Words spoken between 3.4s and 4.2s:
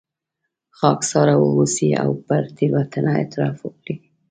وکړئ.